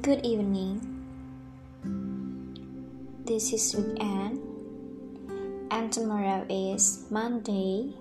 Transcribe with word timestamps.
Good 0.00 0.24
evening. 0.24 0.80
This 3.28 3.52
is 3.52 3.76
weekend, 3.76 4.40
and 5.68 5.92
tomorrow 5.92 6.46
is 6.48 7.04
Monday, 7.10 7.92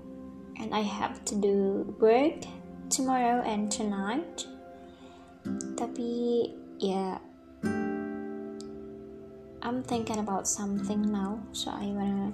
and 0.56 0.72
I 0.72 0.80
have 0.80 1.26
to 1.28 1.36
do 1.36 1.84
work 2.00 2.48
tomorrow 2.88 3.44
and 3.44 3.68
tonight. 3.68 4.48
Tapi 5.76 6.56
yeah, 6.80 7.20
I'm 9.60 9.84
thinking 9.84 10.24
about 10.24 10.48
something 10.48 11.04
now, 11.04 11.44
so 11.52 11.68
I 11.68 11.92
wanna 11.92 12.32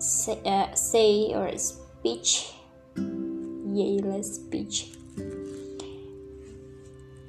say, 0.00 0.40
uh, 0.48 0.72
say 0.72 1.36
or 1.36 1.52
speech. 1.60 2.56
Yay, 3.68 4.00
let's 4.00 4.40
speech. 4.40 4.96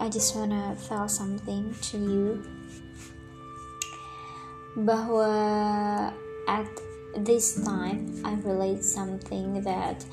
I 0.03 0.09
just 0.09 0.35
wanna 0.35 0.75
tell 0.84 1.07
something 1.07 1.71
to 1.88 1.95
you 1.95 2.43
bahwa 4.76 5.31
at 6.43 6.67
this 7.23 7.63
time 7.63 8.12
I 8.27 8.35
relate 8.43 8.84
something 8.84 9.63
that 9.63 10.03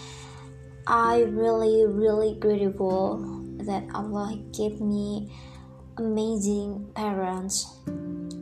I 0.86 1.26
really 1.26 1.90
really 1.90 2.38
grateful 2.38 3.18
that 3.66 3.82
Allah 3.90 4.38
gave 4.54 4.78
me 4.78 5.34
amazing 5.98 6.94
parents, 6.94 7.66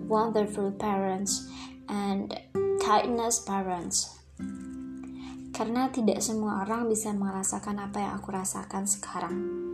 wonderful 0.05 0.77
parents, 0.77 1.49
and 1.89 2.29
kindness 2.85 3.41
parents. 3.49 4.21
Karena 5.57 5.89
tidak 5.89 6.21
semua 6.21 6.69
orang 6.69 6.93
bisa 6.93 7.09
merasakan 7.17 7.89
apa 7.89 8.05
yang 8.05 8.13
aku 8.21 8.37
rasakan 8.37 8.85
sekarang 8.85 9.68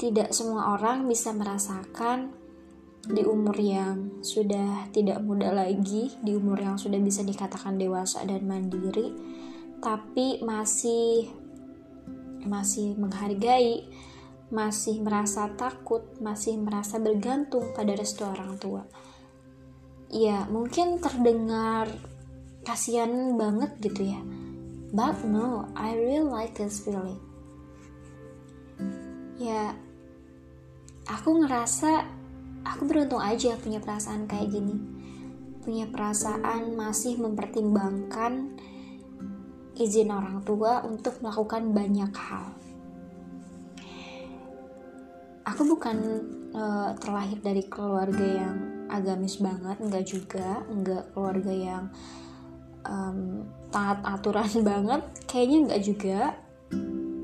tidak 0.00 0.34
semua 0.34 0.74
orang 0.74 1.06
bisa 1.06 1.30
merasakan 1.30 2.34
di 3.04 3.20
umur 3.20 3.54
yang 3.60 4.24
sudah 4.24 4.88
tidak 4.90 5.20
muda 5.20 5.52
lagi, 5.52 6.08
di 6.24 6.32
umur 6.32 6.56
yang 6.56 6.76
sudah 6.80 6.96
bisa 6.98 7.20
dikatakan 7.20 7.76
dewasa 7.76 8.24
dan 8.24 8.48
mandiri, 8.48 9.12
tapi 9.84 10.40
masih 10.40 11.28
masih 12.44 12.96
menghargai, 12.96 13.84
masih 14.48 15.00
merasa 15.04 15.52
takut, 15.56 16.04
masih 16.20 16.56
merasa 16.60 16.96
bergantung 17.00 17.72
pada 17.76 17.92
restu 17.92 18.24
orang 18.24 18.56
tua. 18.56 18.84
Ya, 20.08 20.46
mungkin 20.48 21.00
terdengar 21.00 21.88
kasihan 22.64 23.36
banget 23.36 23.76
gitu 23.80 24.14
ya. 24.16 24.20
But 24.94 25.26
no, 25.26 25.68
I 25.74 25.98
really 25.98 26.24
like 26.24 26.54
this 26.54 26.80
feeling. 26.80 27.33
Ya, 29.34 29.74
aku 31.10 31.42
ngerasa 31.42 32.06
aku 32.62 32.86
beruntung 32.86 33.18
aja 33.18 33.58
punya 33.58 33.82
perasaan 33.82 34.30
kayak 34.30 34.54
gini. 34.54 34.76
Punya 35.64 35.90
perasaan 35.90 36.76
masih 36.78 37.18
mempertimbangkan 37.18 38.54
izin 39.74 40.14
orang 40.14 40.44
tua 40.46 40.86
untuk 40.86 41.18
melakukan 41.18 41.74
banyak 41.74 42.12
hal. 42.14 42.46
Aku 45.44 45.66
bukan 45.66 45.98
uh, 46.54 46.94
terlahir 46.96 47.38
dari 47.42 47.66
keluarga 47.66 48.24
yang 48.24 48.56
agamis 48.88 49.42
banget 49.42 49.76
enggak 49.82 50.04
juga 50.06 50.62
enggak 50.70 51.04
keluarga 51.12 51.52
yang 51.52 51.84
um, 52.86 53.44
taat 53.74 54.00
aturan 54.06 54.50
banget 54.70 55.02
kayaknya 55.26 55.58
enggak 55.68 55.82
juga 55.82 56.18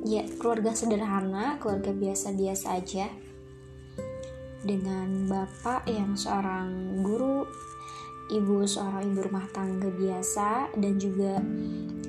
ya 0.05 0.25
keluarga 0.41 0.73
sederhana 0.73 1.61
keluarga 1.61 1.93
biasa-biasa 1.93 2.67
aja 2.81 3.07
dengan 4.61 5.25
bapak 5.25 5.89
yang 5.89 6.13
seorang 6.13 7.01
guru, 7.01 7.49
ibu 8.29 8.61
seorang 8.69 9.09
ibu 9.09 9.21
rumah 9.25 9.49
tangga 9.57 9.89
biasa, 9.89 10.77
dan 10.77 11.01
juga 11.01 11.41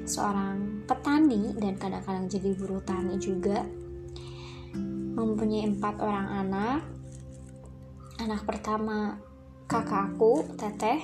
seorang 0.03 0.83
petani 0.83 1.55
dan 1.55 1.79
kadang-kadang 1.79 2.27
jadi 2.27 2.51
buruh 2.59 2.83
tani 2.83 3.15
juga. 3.15 3.63
Mempunyai 5.11 5.67
empat 5.67 5.95
orang 6.03 6.27
anak. 6.27 6.79
Anak 8.19 8.43
pertama 8.43 9.17
kakakku, 9.71 10.43
Teteh, 10.59 10.99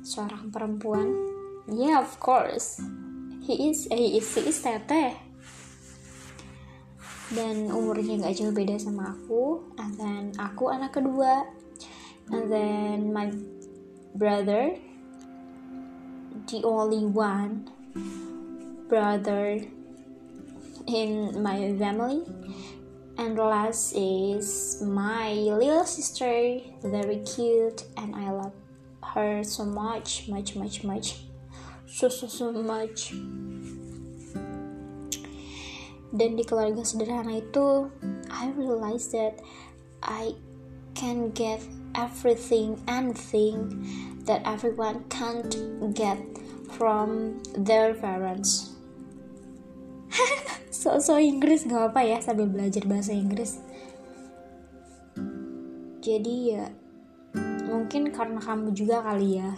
seorang 0.00 0.48
perempuan. 0.48 1.12
Yeah, 1.68 2.00
of 2.00 2.16
course. 2.20 2.80
He 3.44 3.68
is, 3.68 3.84
he 3.92 4.16
is, 4.16 4.32
he 4.32 4.48
is 4.48 4.64
Teteh 4.64 5.33
dan 7.34 7.68
umurnya 7.68 8.22
gak 8.22 8.38
jauh 8.38 8.54
beda 8.54 8.78
sama 8.78 9.12
aku. 9.12 9.66
And 9.76 9.92
then 9.98 10.22
aku 10.38 10.70
anak 10.70 10.94
kedua. 10.94 11.44
And 12.30 12.48
then 12.48 13.12
my 13.12 13.28
brother 14.14 14.78
the 16.48 16.60
only 16.64 17.04
one 17.04 17.70
brother 18.88 19.60
in 20.86 21.42
my 21.42 21.74
family. 21.78 22.22
And 23.16 23.38
last 23.38 23.94
is 23.94 24.82
my 24.82 25.32
little 25.34 25.86
sister 25.86 26.58
very 26.82 27.22
cute 27.22 27.84
and 27.96 28.14
I 28.14 28.30
love 28.30 28.52
her 29.14 29.44
so 29.44 29.64
much 29.64 30.28
much 30.28 30.56
much 30.56 30.82
much. 30.82 31.26
So 31.86 32.08
so 32.08 32.26
so 32.26 32.50
much 32.50 33.14
dan 36.14 36.38
di 36.38 36.46
keluarga 36.46 36.86
sederhana 36.86 37.42
itu 37.42 37.90
I 38.30 38.54
realize 38.54 39.10
that 39.10 39.42
I 39.98 40.38
can 40.94 41.34
get 41.34 41.58
everything 41.98 42.78
anything 42.86 43.82
that 44.30 44.46
everyone 44.46 45.04
can't 45.10 45.50
get 45.92 46.22
from 46.74 47.42
their 47.58 47.92
parents. 47.98 48.72
So 50.74 51.00
so 51.00 51.16
Inggris 51.16 51.64
gak 51.64 51.96
apa 51.96 52.04
ya 52.04 52.20
sambil 52.20 52.44
belajar 52.44 52.84
bahasa 52.84 53.16
Inggris. 53.16 53.56
Jadi 56.04 56.52
ya 56.52 56.68
mungkin 57.64 58.12
karena 58.12 58.36
kamu 58.36 58.76
juga 58.76 59.00
kali 59.00 59.40
ya 59.40 59.56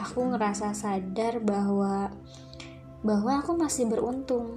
aku 0.00 0.32
ngerasa 0.32 0.72
sadar 0.72 1.44
bahwa 1.44 2.08
bahwa 3.04 3.32
aku 3.36 3.52
masih 3.52 3.84
beruntung 3.84 4.56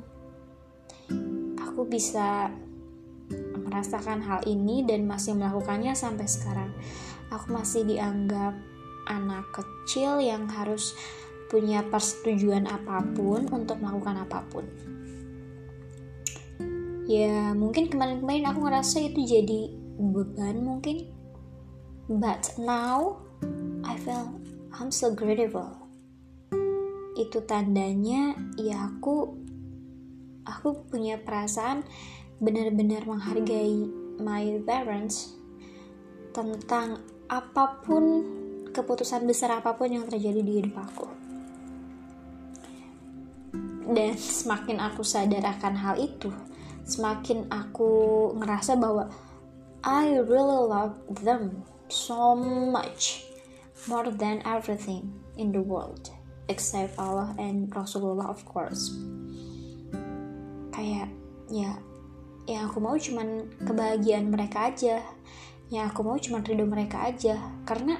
aku 1.60 1.88
bisa 1.88 2.52
merasakan 3.70 4.20
hal 4.26 4.42
ini 4.50 4.84
dan 4.84 5.06
masih 5.06 5.38
melakukannya 5.38 5.94
sampai 5.94 6.26
sekarang. 6.26 6.74
Aku 7.30 7.54
masih 7.54 7.86
dianggap 7.86 8.58
anak 9.06 9.46
kecil 9.54 10.18
yang 10.20 10.50
harus 10.50 10.98
punya 11.50 11.82
persetujuan 11.86 12.70
apa 12.70 13.02
pun 13.18 13.50
untuk 13.50 13.82
melakukan 13.82 14.26
apa 14.26 14.46
pun. 14.50 14.66
Ya, 17.10 17.58
mungkin 17.58 17.90
kemarin-kemarin 17.90 18.46
aku 18.54 18.70
ngerasa 18.70 19.02
itu 19.02 19.26
jadi 19.26 19.74
beban 19.98 20.62
mungkin. 20.62 21.10
But 22.06 22.54
now, 22.62 23.22
I 23.82 23.98
feel 23.98 24.30
I'm 24.78 24.94
so 24.94 25.14
grateful. 25.18 25.74
Itu 27.18 27.42
tandanya 27.50 28.38
ya 28.62 28.94
aku 28.94 29.34
aku 30.50 30.90
punya 30.90 31.22
perasaan 31.22 31.86
benar-benar 32.42 33.06
menghargai 33.06 33.86
my 34.18 34.60
parents 34.66 35.38
tentang 36.34 37.06
apa 37.30 37.86
pun 37.86 38.26
keputusan 38.74 39.30
besar 39.30 39.62
apa 39.62 39.78
pun 39.78 39.94
yang 39.94 40.06
terjadi 40.10 40.42
di 40.42 40.54
hidup 40.62 40.76
aku. 40.82 41.08
Dan 43.90 44.14
semakin 44.18 44.78
aku 44.82 45.02
sadar 45.02 45.42
akan 45.46 45.74
hal 45.74 45.96
itu, 45.98 46.30
semakin 46.86 47.50
aku 47.50 48.30
ngerasa 48.38 48.78
bahwa 48.78 49.10
I 49.82 50.22
really 50.22 50.62
love 50.70 51.00
them 51.26 51.66
so 51.90 52.36
much 52.36 53.26
more 53.88 54.12
than 54.12 54.46
everything 54.46 55.10
in 55.40 55.56
the 55.56 55.64
world 55.64 56.12
except 56.50 57.00
Allah 57.00 57.32
and 57.40 57.72
Rasulullah 57.72 58.28
of 58.28 58.44
course 58.44 58.92
kayak 60.80 61.12
ya 61.52 61.76
yang 62.48 62.72
aku 62.72 62.80
mau 62.80 62.96
cuman 62.96 63.52
kebahagiaan 63.68 64.32
mereka 64.32 64.72
aja. 64.72 65.04
Yang 65.70 65.86
aku 65.94 66.00
mau 66.02 66.18
cuman 66.18 66.42
ridho 66.42 66.66
mereka 66.66 67.06
aja. 67.06 67.36
Karena 67.68 68.00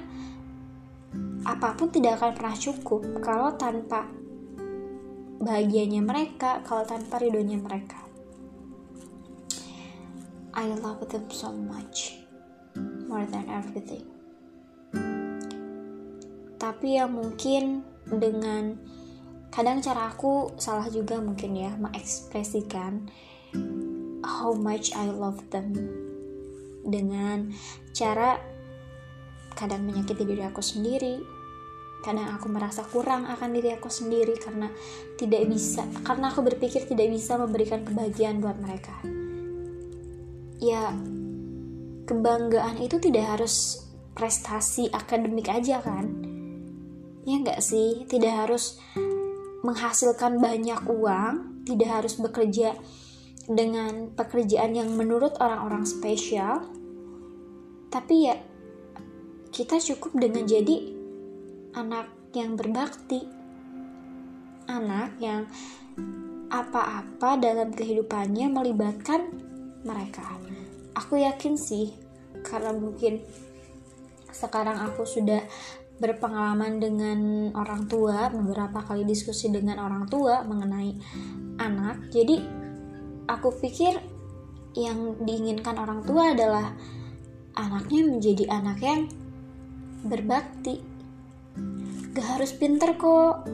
apa 1.46 1.76
pun 1.78 1.92
tidak 1.92 2.18
akan 2.18 2.34
pernah 2.34 2.56
cukup 2.58 3.02
kalau 3.22 3.54
tanpa 3.54 4.10
bahagianya 5.38 6.02
mereka 6.02 6.64
kalau 6.66 6.82
tanpa 6.82 7.22
ridhonya 7.22 7.62
mereka. 7.62 8.00
I 10.50 10.66
love 10.82 11.06
them 11.06 11.30
so 11.30 11.54
much 11.54 12.18
more 13.06 13.22
than 13.30 13.46
everything. 13.46 14.02
Tapi 16.58 16.98
yang 16.98 17.14
mungkin 17.14 17.86
dengan 18.10 18.74
kadang 19.50 19.82
cara 19.82 20.10
aku 20.10 20.54
salah 20.56 20.86
juga 20.86 21.18
mungkin 21.18 21.58
ya 21.58 21.74
mengekspresikan 21.74 23.10
how 24.22 24.54
much 24.54 24.94
I 24.94 25.10
love 25.10 25.42
them. 25.50 25.74
Dengan 26.86 27.52
cara 27.92 28.40
kadang 29.58 29.84
menyakiti 29.84 30.24
diri 30.24 30.42
aku 30.46 30.62
sendiri 30.64 31.40
kadang 32.00 32.32
aku 32.32 32.48
merasa 32.48 32.80
kurang 32.88 33.28
akan 33.28 33.52
diri 33.52 33.76
aku 33.76 33.92
sendiri 33.92 34.32
karena 34.40 34.72
tidak 35.20 35.44
bisa 35.52 35.84
karena 36.00 36.32
aku 36.32 36.40
berpikir 36.40 36.88
tidak 36.88 37.12
bisa 37.12 37.36
memberikan 37.36 37.84
kebahagiaan 37.84 38.40
buat 38.40 38.56
mereka. 38.56 38.96
Ya 40.60 40.96
kebanggaan 42.08 42.80
itu 42.80 42.96
tidak 42.98 43.36
harus 43.36 43.84
prestasi 44.16 44.88
akademik 44.90 45.52
aja 45.52 45.84
kan? 45.84 46.08
Ya 47.28 47.36
enggak 47.36 47.60
sih? 47.60 48.08
Tidak 48.08 48.32
harus 48.32 48.80
menghasilkan 49.60 50.40
banyak 50.40 50.80
uang 50.88 51.64
tidak 51.68 52.02
harus 52.02 52.16
bekerja 52.16 52.76
dengan 53.50 54.14
pekerjaan 54.14 54.72
yang 54.72 54.92
menurut 54.94 55.36
orang-orang 55.42 55.84
spesial 55.84 56.64
tapi 57.90 58.30
ya 58.30 58.38
kita 59.50 59.82
cukup 59.82 60.14
dengan 60.14 60.46
jadi 60.46 60.94
anak 61.74 62.06
yang 62.30 62.54
berbakti, 62.54 63.26
anak 64.70 65.18
yang 65.18 65.50
apa-apa 66.50 67.38
dalam 67.38 67.74
kehidupannya 67.74 68.46
melibatkan 68.46 69.26
mereka. 69.82 70.22
Aku 70.94 71.18
yakin 71.18 71.58
sih, 71.58 71.94
karena 72.46 72.70
mungkin 72.70 73.22
sekarang 74.30 74.78
aku 74.78 75.02
sudah 75.02 75.42
berpengalaman 76.00 76.80
dengan 76.80 77.18
orang 77.52 77.84
tua, 77.86 78.32
beberapa 78.32 78.80
kali 78.80 79.04
diskusi 79.04 79.52
dengan 79.52 79.78
orang 79.78 80.08
tua 80.08 80.42
mengenai 80.48 80.96
anak. 81.60 82.08
Jadi, 82.08 82.40
aku 83.28 83.52
pikir 83.60 84.00
yang 84.74 85.20
diinginkan 85.20 85.76
orang 85.76 86.00
tua 86.08 86.32
adalah 86.32 86.72
anaknya 87.54 88.08
menjadi 88.08 88.44
anak 88.48 88.78
yang 88.80 89.00
berbakti, 90.00 90.80
Gak 92.10 92.26
harus 92.26 92.50
pinter 92.50 92.98
kok, 92.98 93.46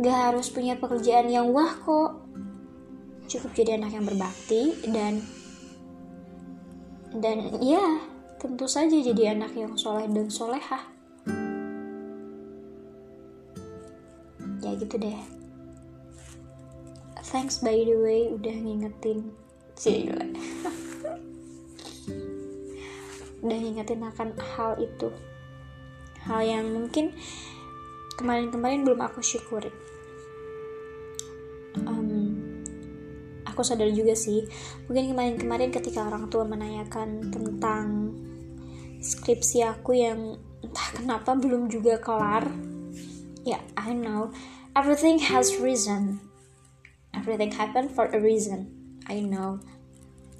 gak 0.00 0.18
harus 0.32 0.48
punya 0.48 0.80
pekerjaan 0.80 1.28
yang 1.28 1.52
wah 1.52 1.68
kok. 1.84 2.24
Cukup 3.28 3.52
jadi 3.52 3.76
anak 3.76 3.92
yang 3.92 4.08
berbakti 4.08 4.72
dan 4.88 5.20
dan 7.12 7.60
ya 7.60 8.00
tentu 8.40 8.64
saja 8.64 8.94
jadi 8.96 9.36
anak 9.36 9.52
yang 9.52 9.76
soleh 9.76 10.08
dan 10.08 10.32
solehah. 10.32 10.99
Ya 14.70 14.78
gitu 14.78 14.94
deh. 15.02 15.18
Thanks 17.30 17.58
by 17.58 17.74
the 17.74 17.98
way 17.98 18.30
udah 18.30 18.54
ngingetin. 18.54 19.34
Sih 19.74 20.06
udah 23.42 23.58
ngingetin 23.58 24.06
akan 24.06 24.38
hal 24.54 24.78
itu. 24.78 25.10
Hal 26.22 26.46
yang 26.46 26.70
mungkin 26.70 27.10
kemarin-kemarin 28.14 28.86
belum 28.86 29.00
aku 29.02 29.18
syukuri 29.24 29.72
um, 31.86 32.36
aku 33.46 33.60
sadar 33.62 33.90
juga 33.92 34.16
sih 34.16 34.46
mungkin 34.88 35.14
kemarin-kemarin 35.14 35.70
ketika 35.70 36.06
orang 36.06 36.26
tua 36.32 36.44
menanyakan 36.46 37.30
tentang 37.30 38.14
skripsi 39.00 39.64
aku 39.64 39.96
yang 39.96 40.36
entah 40.60 40.88
kenapa 40.92 41.32
belum 41.32 41.72
juga 41.72 41.96
kelar. 41.96 42.44
Ya 43.48 43.56
yeah, 43.56 43.62
I 43.72 43.96
know 43.96 44.28
everything 44.76 45.18
has 45.18 45.58
reason. 45.58 46.20
Everything 47.14 47.50
happen 47.50 47.90
for 47.90 48.06
a 48.10 48.20
reason. 48.20 48.70
I 49.10 49.22
know. 49.22 49.58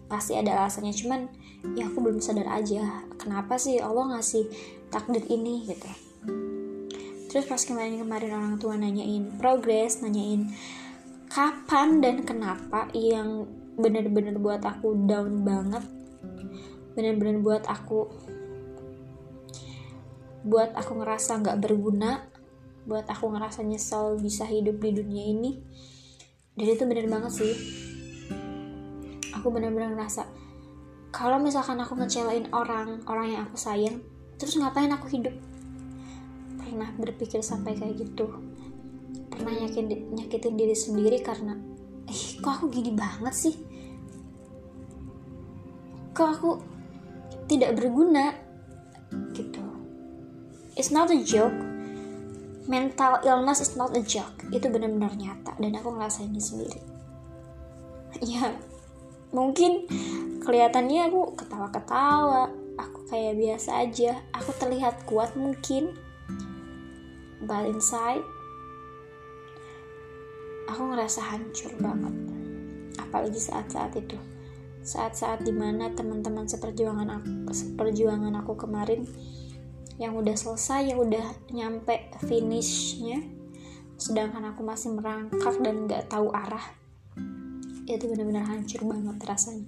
Pasti 0.06 0.38
ada 0.38 0.55
alasannya. 0.55 0.94
Cuman 0.94 1.21
ya 1.75 1.91
aku 1.91 1.99
belum 2.03 2.23
sadar 2.23 2.47
aja. 2.47 3.03
Kenapa 3.19 3.59
sih 3.59 3.82
Allah 3.82 4.17
ngasih 4.17 4.47
takdir 4.91 5.27
ini 5.27 5.67
gitu. 5.67 5.91
Terus 7.31 7.47
pas 7.47 7.62
kemarin-kemarin 7.62 8.35
orang 8.35 8.56
tua 8.59 8.75
nanyain 8.75 9.38
progres 9.38 10.03
nanyain 10.03 10.50
kapan 11.31 12.03
dan 12.03 12.27
kenapa 12.27 12.91
yang 12.91 13.47
bener-bener 13.79 14.35
buat 14.35 14.67
aku 14.67 15.06
down 15.06 15.47
banget 15.47 15.87
bener-bener 16.99 17.38
buat 17.38 17.62
aku 17.71 18.11
buat 20.43 20.75
aku 20.75 20.93
ngerasa 20.99 21.38
nggak 21.38 21.61
berguna 21.62 22.30
buat 22.88 23.05
aku 23.09 23.29
ngerasa 23.32 23.61
nyesel 23.67 24.17
bisa 24.21 24.49
hidup 24.49 24.81
di 24.81 24.91
dunia 24.97 25.25
ini. 25.31 25.50
Dan 26.56 26.67
itu 26.67 26.85
bener 26.85 27.06
banget 27.09 27.32
sih. 27.32 27.55
Aku 29.37 29.49
bener-bener 29.49 29.97
ngerasa 29.97 30.29
kalau 31.11 31.43
misalkan 31.43 31.75
aku 31.82 31.99
ngecewain 31.99 32.55
orang 32.55 33.03
orang 33.11 33.35
yang 33.35 33.43
aku 33.50 33.59
sayang 33.59 33.99
terus 34.38 34.55
ngapain 34.56 34.91
aku 34.94 35.11
hidup? 35.11 35.35
Pernah 36.56 36.94
berpikir 36.97 37.43
sampai 37.43 37.75
kayak 37.75 37.99
gitu. 37.99 38.31
Pernah 39.27 39.53
nyakitin, 39.59 40.15
nyakitin 40.15 40.55
diri 40.55 40.77
sendiri 40.77 41.19
karena 41.19 41.59
eh 42.06 42.23
kok 42.38 42.62
aku 42.62 42.67
gini 42.71 42.94
banget 42.94 43.35
sih? 43.35 43.55
Kok 46.15 46.29
aku 46.31 46.50
tidak 47.50 47.75
berguna? 47.75 48.31
Gitu. 49.35 49.62
It's 50.79 50.94
not 50.94 51.11
a 51.11 51.19
joke 51.27 51.69
mental 52.70 53.19
illness 53.26 53.58
is 53.58 53.75
not 53.75 53.90
a 53.99 54.02
joke. 54.06 54.46
Itu 54.55 54.70
benar-benar 54.70 55.19
nyata. 55.19 55.58
Dan 55.58 55.75
aku 55.75 55.90
ngerasainnya 55.90 56.38
sendiri. 56.38 56.81
Ya 58.20 58.52
mungkin 59.31 59.87
kelihatannya 60.43 61.11
aku 61.11 61.34
ketawa-ketawa. 61.34 62.50
Aku 62.78 62.99
kayak 63.11 63.38
biasa 63.38 63.87
aja. 63.87 64.22
Aku 64.31 64.55
terlihat 64.55 65.02
kuat 65.11 65.34
mungkin. 65.34 65.99
But 67.43 67.67
inside 67.67 68.22
aku 70.70 70.82
ngerasa 70.94 71.20
hancur 71.26 71.75
banget. 71.82 72.14
Apalagi 72.99 73.40
saat-saat 73.43 73.99
itu. 73.99 74.19
Saat-saat 74.81 75.43
di 75.43 75.52
mana 75.52 75.90
teman-teman 75.93 76.46
seperjuangan 76.46 77.20
aku 77.20 77.52
seperjuangan 77.52 78.32
aku 78.43 78.56
kemarin 78.56 79.05
yang 80.00 80.17
udah 80.17 80.32
selesai 80.32 80.97
yang 80.97 80.99
udah 81.05 81.26
nyampe 81.52 82.08
finishnya 82.25 83.20
sedangkan 84.00 84.49
aku 84.49 84.64
masih 84.64 84.97
merangkak 84.97 85.61
dan 85.61 85.85
nggak 85.85 86.08
tahu 86.08 86.32
arah 86.32 86.81
itu 87.91 88.06
benar-benar 88.06 88.46
hancur 88.46 88.86
banget 88.86 89.19
rasanya. 89.27 89.67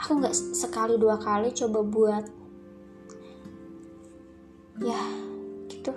Aku 0.00 0.16
nggak 0.16 0.32
sekali 0.32 0.96
dua 0.96 1.20
kali 1.20 1.52
coba 1.52 1.84
buat 1.84 2.24
ya 4.80 5.00
itu 5.68 5.92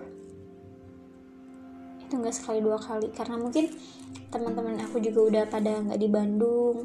nggak 2.13 2.35
sekali 2.35 2.61
dua 2.61 2.77
kali 2.77 3.09
karena 3.09 3.41
mungkin 3.41 3.73
teman-teman 4.29 4.77
aku 4.85 5.01
juga 5.01 5.19
udah 5.23 5.43
pada 5.49 5.81
nggak 5.81 5.97
di 5.97 6.09
Bandung. 6.11 6.77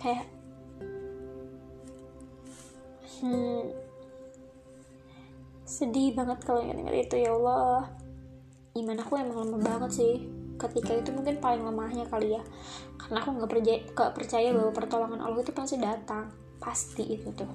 Kayak 0.00 0.39
hmm, 3.20 3.62
sedih 5.68 6.16
banget 6.16 6.42
kalau 6.42 6.60
ingat-ingat 6.64 6.96
itu 7.06 7.16
ya 7.22 7.30
Allah. 7.36 7.92
Iman 8.74 8.98
aku 8.98 9.20
emang 9.20 9.46
lemah 9.46 9.60
banget 9.60 9.90
sih. 10.02 10.14
Ketika 10.60 10.92
itu 10.96 11.10
mungkin 11.14 11.40
paling 11.40 11.62
lemahnya 11.62 12.08
kali 12.08 12.36
ya. 12.36 12.42
Karena 12.96 13.22
aku 13.22 13.36
nggak 13.36 13.50
percaya 13.50 13.78
gak 13.92 14.12
percaya 14.16 14.48
bahwa 14.52 14.72
pertolongan 14.72 15.20
Allah 15.20 15.40
itu 15.44 15.52
pasti 15.52 15.76
datang. 15.78 16.32
Pasti 16.60 17.04
itu 17.06 17.28
tuh. 17.32 17.52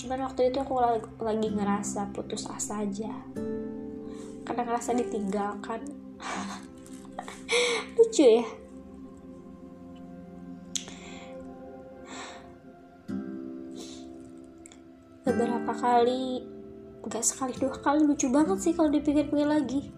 Cuman 0.00 0.26
waktu 0.28 0.52
itu 0.52 0.58
aku 0.60 0.80
lagi 1.22 1.48
ngerasa 1.48 2.12
putus 2.12 2.48
asa 2.48 2.82
aja. 2.84 3.12
Karena 4.44 4.62
ngerasa 4.68 4.92
ditinggalkan. 4.96 5.80
Lucu 7.96 8.24
ya 8.26 8.63
beberapa 15.34 15.74
kali. 15.74 16.46
Gak 17.10 17.26
sekali 17.26 17.52
dua 17.58 17.74
kali. 17.74 18.06
Lucu 18.06 18.30
banget 18.30 18.58
sih 18.62 18.72
kalau 18.72 18.88
dipikir-pikir 18.94 19.44
lagi. 19.44 19.90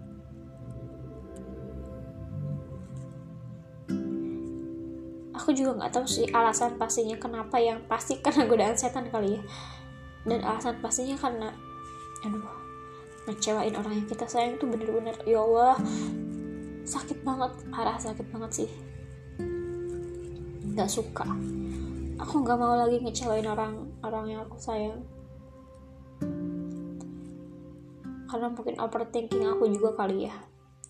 Aku 5.36 5.54
juga 5.54 5.78
nggak 5.78 5.92
tahu 5.94 6.06
sih 6.08 6.26
alasan 6.34 6.74
pastinya 6.74 7.14
kenapa 7.22 7.60
yang 7.60 7.78
pasti 7.86 8.18
karena 8.24 8.48
godaan 8.48 8.74
setan 8.74 9.12
kali 9.12 9.38
ya. 9.38 9.42
Dan 10.26 10.42
alasan 10.42 10.80
pastinya 10.80 11.14
karena 11.20 11.52
aduh 12.24 12.50
ngecewain 13.30 13.76
orang 13.76 14.02
yang 14.02 14.08
kita 14.08 14.26
sayang 14.26 14.58
itu 14.58 14.64
bener-bener 14.66 15.14
ya 15.26 15.42
Allah 15.42 15.78
sakit 16.86 17.22
banget 17.22 17.52
parah 17.70 17.94
sakit 18.00 18.26
banget 18.32 18.64
sih. 18.64 18.70
Nggak 20.74 20.90
suka. 20.90 21.28
Aku 22.16 22.42
nggak 22.42 22.58
mau 22.58 22.74
lagi 22.74 22.98
ngecewain 22.98 23.46
orang 23.46 23.86
orang 24.02 24.24
yang 24.26 24.40
aku 24.42 24.58
sayang 24.58 24.98
karena 28.36 28.52
mungkin 28.52 28.76
overthinking 28.76 29.48
aku 29.48 29.64
juga 29.72 29.96
kali 29.96 30.28
ya. 30.28 30.36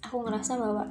Aku 0.02 0.26
ngerasa 0.26 0.58
bahwa 0.58 0.90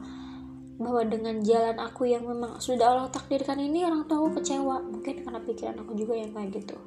bahwa 0.80 1.02
dengan 1.04 1.44
jalan 1.44 1.76
aku 1.84 2.08
yang 2.08 2.24
memang 2.24 2.64
sudah 2.64 2.96
Allah 2.96 3.12
takdirkan 3.12 3.60
ini 3.60 3.84
orang 3.84 4.08
tua 4.08 4.24
aku 4.24 4.40
kecewa. 4.40 4.80
Mungkin 4.88 5.28
karena 5.28 5.44
pikiran 5.44 5.84
aku 5.84 5.92
juga 6.00 6.16
yang 6.16 6.32
kayak 6.32 6.64
gitu. 6.64 6.80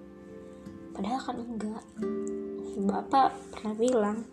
Padahal 0.96 1.20
kan 1.20 1.36
enggak. 1.36 1.84
Bapak 2.80 3.36
pernah 3.52 3.74
bilang 3.76 4.24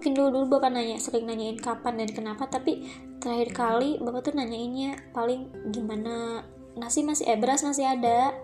mungkin 0.00 0.16
dulu 0.16 0.28
dulu 0.32 0.56
bapak 0.56 0.72
nanya 0.72 0.96
sering 0.96 1.28
nanyain 1.28 1.60
kapan 1.60 2.00
dan 2.00 2.08
kenapa 2.08 2.48
tapi 2.48 2.88
terakhir 3.20 3.52
kali 3.52 4.00
bapak 4.00 4.32
tuh 4.32 4.32
nanyainnya 4.32 4.96
paling 5.12 5.52
gimana 5.68 6.40
nasi 6.78 7.02
masih 7.02 7.26
eh 7.26 7.38
beras 7.38 7.66
masih 7.66 7.86
ada 7.86 8.34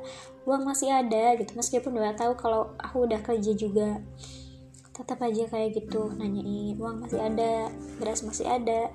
uang 0.47 0.63
masih 0.63 0.95
ada 0.95 1.35
gitu. 1.37 1.53
Meskipun 1.59 1.99
udah 1.99 2.15
tahu 2.15 2.39
kalau 2.39 2.73
aku 2.79 3.05
udah 3.05 3.21
kerja 3.21 3.53
juga. 3.53 4.01
Tetap 4.95 5.21
aja 5.21 5.45
kayak 5.51 5.77
gitu 5.77 6.09
nanyain 6.17 6.79
uang 6.79 7.05
masih 7.05 7.21
ada 7.21 7.69
beras 7.99 8.23
masih 8.23 8.47
ada. 8.47 8.89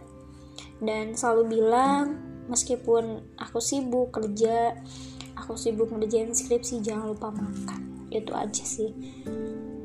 Dan 0.81 1.13
selalu 1.13 1.59
bilang 1.59 2.17
meskipun 2.50 3.35
aku 3.38 3.61
sibuk 3.61 4.11
kerja 4.11 4.75
aku 5.38 5.55
sibuk 5.55 5.91
ngerjain 5.91 6.33
skripsi 6.33 6.81
jangan 6.81 7.13
lupa 7.13 7.29
makan. 7.29 8.09
Itu 8.11 8.31
aja 8.35 8.63
sih. 8.63 8.91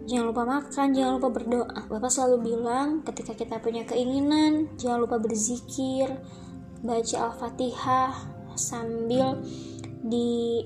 Jangan 0.07 0.31
lupa 0.31 0.43
makan 0.47 0.95
jangan 0.95 1.19
lupa 1.19 1.29
berdoa. 1.35 1.81
Bapak 1.91 2.11
selalu 2.15 2.55
bilang 2.55 3.03
ketika 3.03 3.35
kita 3.35 3.59
punya 3.59 3.83
keinginan 3.83 4.71
jangan 4.79 5.03
lupa 5.03 5.19
berzikir 5.19 6.15
baca 6.87 7.17
al-fatihah 7.27 8.36
sambil 8.59 9.41
di 10.03 10.65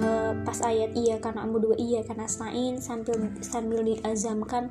uh, 0.00 0.32
pas 0.44 0.58
ayat 0.64 0.94
iya 0.94 1.20
karena 1.20 1.44
ambu 1.44 1.60
dua 1.60 1.76
iya 1.76 2.00
karena 2.04 2.28
stain 2.30 2.78
sambil 2.78 3.16
sambil 3.42 3.82
diazamkan 3.84 4.70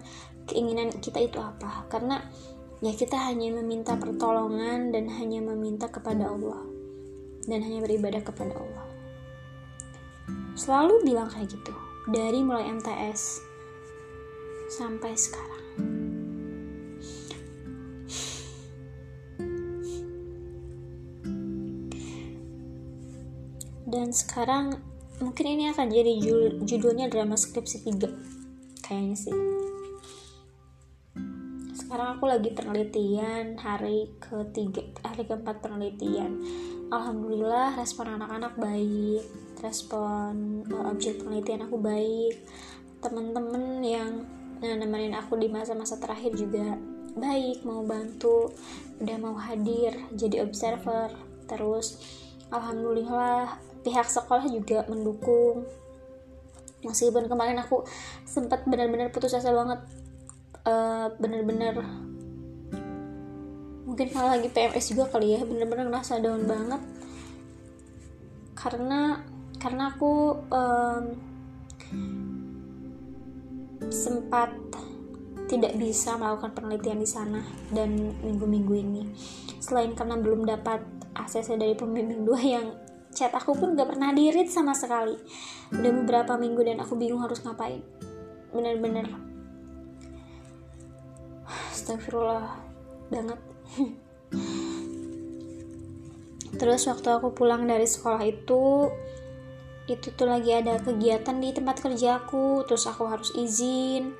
keinginan 0.49 0.89
kita 1.01 1.21
itu 1.21 1.37
apa. 1.39 1.87
Karena 1.87 2.21
ya 2.83 2.91
kita 2.95 3.15
hanya 3.15 3.53
meminta 3.61 3.95
pertolongan 3.95 4.91
dan 4.91 5.07
hanya 5.11 5.43
meminta 5.43 5.87
kepada 5.87 6.31
Allah. 6.31 6.61
Dan 7.43 7.59
hanya 7.59 7.83
beribadah 7.83 8.23
kepada 8.23 8.55
Allah. 8.55 8.87
Selalu 10.55 11.03
bilang 11.03 11.27
kayak 11.27 11.51
gitu. 11.51 11.75
Dari 12.07 12.39
mulai 12.39 12.71
MTS 12.71 13.43
sampai 14.73 15.13
sekarang 15.13 15.52
dan 23.93 24.09
sekarang 24.09 24.81
mungkin 25.21 25.45
ini 25.45 25.69
akan 25.69 25.93
jadi 25.93 26.17
judulnya 26.65 27.13
drama 27.13 27.37
skripsi 27.37 27.85
3 27.85 28.81
kayaknya 28.81 29.13
sih. 29.13 29.35
Sekarang 31.77 32.17
aku 32.17 32.25
lagi 32.25 32.49
penelitian 32.57 33.53
hari 33.61 34.09
ketiga 34.17 34.81
hari 35.05 35.29
keempat 35.29 35.61
penelitian. 35.61 36.41
Alhamdulillah 36.89 37.77
respon 37.77 38.17
anak-anak 38.17 38.57
baik. 38.57 39.29
Respon 39.61 40.65
uh, 40.73 40.89
objek 40.89 41.21
penelitian 41.21 41.69
aku 41.69 41.77
baik. 41.77 42.41
Temen-temen 42.97 43.85
yang 43.85 44.25
nah, 44.57 44.73
nemenin 44.73 45.13
aku 45.13 45.37
di 45.37 45.53
masa-masa 45.53 46.01
terakhir 46.01 46.33
juga 46.33 46.81
baik 47.13 47.61
mau 47.61 47.85
bantu 47.85 48.49
udah 48.97 49.17
mau 49.21 49.37
hadir 49.37 49.93
jadi 50.17 50.41
observer. 50.41 51.13
Terus 51.45 52.01
alhamdulillah 52.49 53.72
pihak 53.83 54.07
sekolah 54.07 54.47
juga 54.47 54.87
mendukung. 54.87 55.67
Meskipun 56.83 57.27
kemarin 57.31 57.59
aku 57.59 57.87
sempat 58.27 58.67
benar-benar 58.67 59.11
putus 59.11 59.35
asa 59.35 59.51
banget. 59.51 59.79
Uh, 60.63 61.11
benar-benar 61.19 61.83
mungkin 63.83 64.09
malah 64.15 64.39
lagi 64.39 64.47
PMS 64.47 64.95
juga 64.95 65.11
kali 65.11 65.35
ya 65.35 65.43
bener-bener 65.43 65.91
ngerasa 65.91 66.23
down 66.23 66.47
banget. 66.47 66.81
Karena 68.55 69.19
karena 69.59 69.93
aku 69.93 70.39
um, 70.49 71.03
sempat 73.93 74.49
tidak 75.45 75.77
bisa 75.77 76.17
melakukan 76.17 76.57
penelitian 76.57 76.99
di 77.03 77.09
sana 77.09 77.45
dan 77.69 78.17
minggu-minggu 78.25 78.73
ini. 78.73 79.03
Selain 79.61 79.93
karena 79.93 80.17
belum 80.17 80.49
dapat 80.49 80.81
akses 81.13 81.53
dari 81.53 81.77
pembimbing 81.77 82.25
dua 82.25 82.41
yang 82.41 82.67
chat 83.13 83.31
aku 83.31 83.53
pun 83.53 83.77
gak 83.77 83.93
pernah 83.93 84.11
dirit 84.11 84.49
sama 84.49 84.73
sekali. 84.73 85.15
Udah 85.71 85.91
beberapa 86.03 86.35
minggu 86.35 86.61
dan 86.65 86.81
aku 86.81 86.97
bingung 86.97 87.21
harus 87.21 87.45
ngapain. 87.45 87.85
Bener-bener. 88.49 89.07
Astagfirullah 91.71 92.57
banget. 93.13 93.39
Terus 96.59 96.85
waktu 96.85 97.09
aku 97.09 97.33
pulang 97.33 97.65
dari 97.65 97.89
sekolah 97.89 98.21
itu 98.25 98.89
itu 99.83 100.15
tuh 100.15 100.31
lagi 100.31 100.55
ada 100.55 100.79
kegiatan 100.79 101.43
di 101.43 101.51
tempat 101.51 101.83
kerjaku 101.83 102.63
terus 102.63 102.87
aku 102.87 103.03
harus 103.03 103.35
izin 103.35 104.15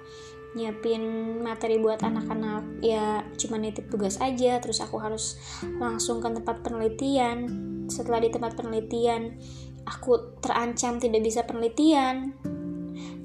nyiapin 0.54 1.02
materi 1.42 1.82
buat 1.82 2.04
anak-anak. 2.04 2.84
Ya 2.84 3.26
cuma 3.40 3.58
nitip 3.58 3.90
tugas 3.90 4.22
aja. 4.22 4.62
Terus 4.62 4.80
aku 4.86 5.02
harus 5.02 5.38
langsung 5.82 6.22
ke 6.22 6.30
tempat 6.30 6.62
penelitian 6.62 7.73
setelah 7.94 8.18
di 8.26 8.34
tempat 8.34 8.58
penelitian 8.58 9.38
aku 9.86 10.40
terancam 10.42 10.98
tidak 10.98 11.22
bisa 11.22 11.46
penelitian. 11.46 12.34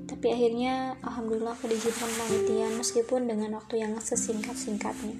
Tapi 0.08 0.34
akhirnya 0.34 0.98
alhamdulillah 1.00 1.54
aku 1.54 1.70
diizinkan 1.70 2.10
penelitian 2.10 2.72
meskipun 2.76 3.30
dengan 3.30 3.56
waktu 3.56 3.80
yang 3.80 3.94
sesingkat-singkatnya. 3.96 5.16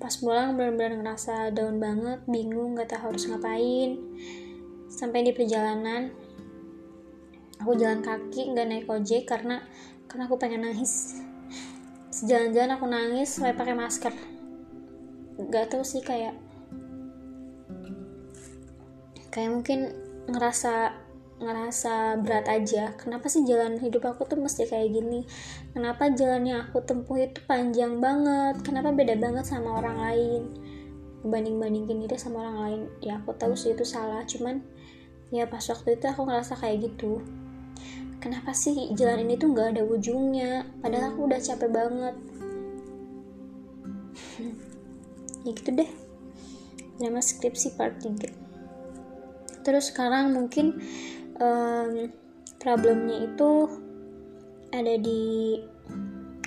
Pas 0.00 0.14
pulang 0.18 0.58
benar-benar 0.58 0.98
ngerasa 0.98 1.54
down 1.54 1.78
banget 1.78 2.24
bingung 2.26 2.74
gak 2.74 2.90
tahu 2.90 3.14
harus 3.14 3.30
ngapain. 3.30 4.00
Sampai 4.90 5.22
di 5.22 5.30
perjalanan 5.30 6.10
aku 7.62 7.78
jalan 7.78 8.02
kaki 8.02 8.52
nggak 8.52 8.66
naik 8.66 8.86
ojek 8.90 9.24
karena 9.24 9.62
karena 10.10 10.26
aku 10.26 10.36
pengen 10.40 10.66
nangis. 10.66 11.20
Sejalan-jalan 12.14 12.78
aku 12.78 12.86
nangis 12.86 13.28
sampai 13.34 13.58
pakai 13.58 13.74
masker. 13.74 14.14
Gak 15.50 15.74
tau 15.74 15.82
sih 15.82 16.00
kayak 16.00 16.43
kayak 19.34 19.50
mungkin 19.50 19.90
ngerasa 20.30 20.94
ngerasa 21.42 22.22
berat 22.22 22.46
aja. 22.46 22.94
Kenapa 22.94 23.26
sih 23.26 23.42
jalan 23.42 23.82
hidup 23.82 24.06
aku 24.06 24.30
tuh 24.30 24.38
mesti 24.38 24.70
kayak 24.70 24.94
gini? 24.94 25.26
Kenapa 25.74 26.06
jalan 26.14 26.46
yang 26.46 26.58
aku 26.70 26.78
tempuh 26.86 27.18
itu 27.18 27.42
panjang 27.50 27.98
banget? 27.98 28.62
Kenapa 28.62 28.94
beda 28.94 29.18
banget 29.18 29.42
sama 29.50 29.82
orang 29.82 29.98
lain? 29.98 30.42
Banding 31.26 31.58
bandingin 31.58 32.06
diri 32.06 32.14
sama 32.14 32.46
orang 32.46 32.58
lain 32.62 32.80
ya 33.02 33.18
aku 33.18 33.34
tahu 33.34 33.58
sih 33.58 33.74
itu 33.74 33.82
salah. 33.82 34.22
Cuman 34.22 34.62
ya 35.34 35.50
pas 35.50 35.66
waktu 35.66 35.98
itu 35.98 36.06
aku 36.06 36.22
ngerasa 36.22 36.54
kayak 36.54 36.94
gitu. 36.94 37.18
Kenapa 38.22 38.54
sih 38.54 38.94
jalan 38.94 39.26
ini 39.26 39.34
tuh 39.34 39.50
nggak 39.52 39.74
ada 39.74 39.82
ujungnya? 39.82 40.64
Padahal 40.78 41.12
aku 41.12 41.26
udah 41.26 41.40
capek 41.42 41.70
banget. 41.74 42.14
Ya 45.44 45.52
gitu 45.52 45.76
deh. 45.76 45.90
Drama 46.96 47.20
skripsi 47.20 47.76
part 47.76 48.00
3 48.00 48.43
terus 49.64 49.90
sekarang 49.90 50.36
mungkin 50.36 50.78
um, 51.40 52.12
problemnya 52.60 53.26
itu 53.26 53.66
ada 54.70 54.94
di 55.00 55.58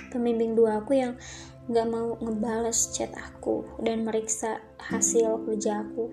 pembimbing 0.08 0.56
dua 0.56 0.80
aku 0.80 0.96
yang 0.96 1.12
nggak 1.68 1.84
mau 1.84 2.16
ngebales 2.24 2.96
chat 2.96 3.12
aku 3.12 3.60
dan 3.84 4.08
meriksa 4.08 4.64
hasil 4.80 5.44
kerja 5.44 5.84
aku. 5.84 6.08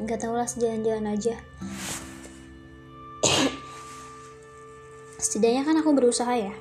Nggak 0.00 0.18
tau 0.24 0.32
lah 0.32 0.48
sejalan-jalan 0.48 1.12
aja. 1.12 1.36
Setidaknya 5.20 5.68
kan 5.68 5.76
aku 5.76 5.92
berusaha 5.92 6.32
ya. 6.32 6.56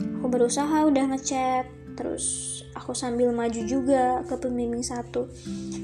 Aku 0.00 0.32
berusaha 0.32 0.88
udah 0.88 1.04
ngechat 1.12 1.68
terus 2.00 2.47
aku 2.78 2.94
sambil 2.94 3.34
maju 3.34 3.58
juga 3.66 4.22
ke 4.22 4.38
pembimbing 4.38 4.86
satu. 4.86 5.26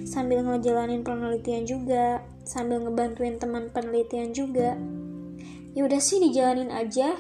Sambil 0.07 0.47
ngejalanin 0.47 1.03
penelitian 1.03 1.67
juga 1.67 2.23
sambil 2.47 2.79
ngebantuin 2.87 3.37
teman 3.37 3.69
penelitian 3.75 4.31
juga. 4.31 4.79
Ya 5.75 5.83
udah 5.83 5.99
sih 5.99 6.23
dijalanin 6.23 6.71
aja. 6.71 7.19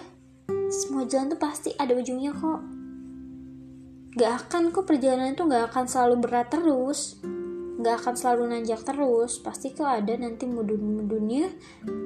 Semua 0.71 1.04
jalan 1.11 1.35
tuh 1.35 1.40
pasti 1.43 1.75
ada 1.75 1.90
ujungnya 1.99 2.31
kok. 2.31 2.62
Gak 4.14 4.47
akan 4.47 4.71
kok 4.71 4.87
perjalanan 4.87 5.35
itu 5.35 5.43
gak 5.43 5.75
akan 5.75 5.85
selalu 5.90 6.23
berat 6.23 6.49
terus. 6.54 7.19
Nggak 7.75 8.07
akan 8.07 8.14
selalu 8.14 8.43
nanjak 8.54 8.81
terus. 8.87 9.43
Pasti 9.43 9.75
kok 9.75 9.90
ada 9.90 10.14
nanti 10.14 10.47
mudun-mudunnya 10.47 11.50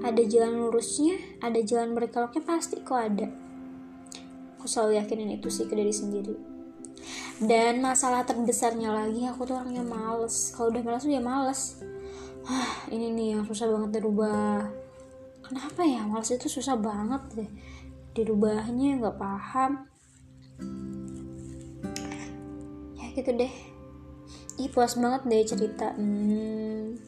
ada 0.00 0.22
jalan 0.24 0.64
lurusnya 0.64 1.20
ada 1.44 1.60
jalan 1.60 1.92
berkeloknya 1.92 2.40
pasti 2.48 2.80
kok 2.80 2.96
ada. 2.96 3.28
Aku 4.56 4.64
selalu 4.64 4.96
yakinin 4.96 5.36
itu 5.36 5.52
sih 5.52 5.68
ke 5.68 5.76
diri 5.76 5.92
sendiri 5.92 6.47
dan 7.38 7.78
masalah 7.78 8.26
terbesarnya 8.26 8.90
lagi 8.90 9.26
aku 9.26 9.46
tuh 9.46 9.58
orangnya 9.58 9.86
males. 9.86 10.50
Kalau 10.54 10.74
udah 10.74 10.82
males 10.82 11.02
tuh 11.06 11.12
ya 11.14 11.22
males. 11.22 11.60
Hah, 12.48 12.88
ini 12.90 13.12
nih 13.12 13.28
yang 13.38 13.42
susah 13.44 13.68
banget 13.68 14.00
dirubah. 14.00 14.66
Kenapa 15.44 15.80
ya? 15.86 16.04
Males 16.04 16.28
itu 16.28 16.48
susah 16.48 16.76
banget 16.76 17.22
deh 17.36 17.50
dirubahnya 18.18 18.98
nggak 18.98 19.14
paham. 19.14 19.86
Ya 22.98 23.06
gitu 23.14 23.30
deh. 23.30 23.54
Ih 24.58 24.70
puas 24.74 24.98
banget 24.98 25.22
deh 25.30 25.46
cerita. 25.46 25.94
Hmm, 25.94 26.98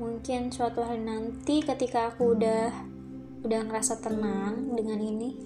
mungkin 0.00 0.48
suatu 0.48 0.80
hari 0.80 1.04
nanti 1.04 1.60
ketika 1.60 2.08
aku 2.12 2.32
udah 2.32 2.72
udah 3.44 3.60
ngerasa 3.68 4.00
tenang 4.00 4.72
dengan 4.72 4.98
ini 4.98 5.36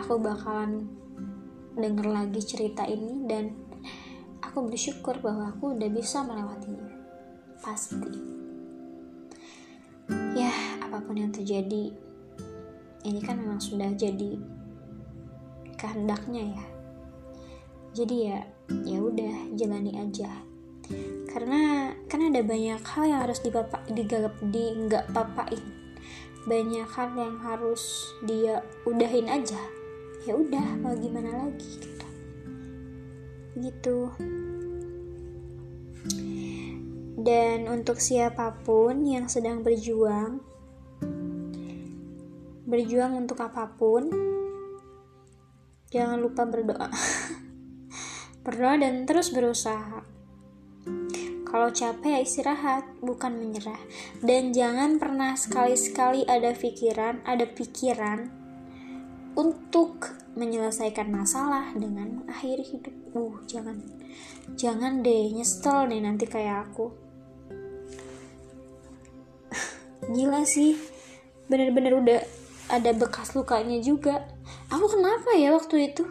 aku 0.00 0.16
bakalan 0.18 0.88
denger 1.74 2.06
lagi 2.06 2.40
cerita 2.42 2.86
ini 2.86 3.26
dan 3.26 3.50
aku 4.38 4.70
bersyukur 4.70 5.18
bahwa 5.18 5.50
aku 5.50 5.74
udah 5.74 5.90
bisa 5.90 6.22
melewatinya. 6.22 6.86
Pasti. 7.58 8.14
Ya 10.38 10.52
apa 10.84 11.02
pun 11.02 11.18
yang 11.18 11.32
terjadi 11.34 11.90
ini 13.04 13.20
kan 13.20 13.40
memang 13.40 13.58
sudah 13.58 13.90
jadi 13.98 14.38
kehendaknya 15.74 16.54
ya. 16.54 16.66
Jadi 17.94 18.16
ya 18.30 18.38
ya 18.86 18.98
udah 19.02 19.34
jalani 19.58 19.92
aja. 19.98 20.30
Karena 21.26 21.90
kan 22.06 22.20
ada 22.30 22.46
banyak 22.46 22.78
hal 22.78 23.04
yang 23.10 23.20
harus 23.26 23.42
dibapak 23.42 23.82
digagap 23.90 24.38
di 24.38 24.86
nggak 24.86 25.10
papain. 25.10 25.62
Banyak 26.44 26.86
hal 26.86 27.08
yang 27.16 27.40
harus 27.40 28.12
dia 28.22 28.60
udahin 28.84 29.26
aja 29.26 29.83
ya 30.24 30.32
udah 30.32 30.80
mau 30.80 30.96
gimana 30.96 31.44
lagi 31.44 31.68
gitu. 31.84 32.08
Gitu. 33.60 33.98
Dan 37.20 37.68
untuk 37.68 38.00
siapa 38.00 38.56
pun 38.64 39.04
yang 39.04 39.28
sedang 39.28 39.60
berjuang 39.60 40.40
berjuang 42.64 43.20
untuk 43.20 43.44
apa 43.44 43.68
pun 43.76 44.08
jangan 45.92 46.18
lupa 46.18 46.48
berdoa. 46.48 46.88
Berdoa 48.44 48.76
dan 48.76 49.08
terus 49.08 49.32
berusaha. 49.32 50.04
Kalau 51.48 51.70
capek 51.72 52.18
ya 52.18 52.20
istirahat, 52.20 52.84
bukan 53.00 53.40
menyerah. 53.40 53.80
Dan 54.20 54.52
jangan 54.52 55.00
pernah 55.00 55.32
sekali-sekali 55.32 56.28
ada 56.28 56.52
pikiran, 56.52 57.24
ada 57.24 57.48
pikiran 57.48 58.43
untuk 59.34 60.14
menyelesaikan 60.34 61.10
masalah 61.10 61.74
dengan 61.74 62.22
mengakhiri 62.22 62.62
hidup. 62.62 62.94
Uh, 63.14 63.34
jangan. 63.46 63.78
Jangan 64.54 65.02
deh, 65.02 65.30
nyesel 65.34 65.90
deh 65.90 66.00
nanti 66.02 66.26
kayak 66.26 66.70
aku. 66.70 66.90
Gila 70.14 70.42
sih. 70.46 70.78
Bener-bener 71.46 71.94
udah 71.98 72.20
ada 72.70 72.90
bekas 72.94 73.34
lukanya 73.34 73.78
juga. 73.82 74.26
Aku 74.70 74.86
kenapa 74.90 75.34
ya 75.36 75.54
waktu 75.54 75.92
itu? 75.92 76.06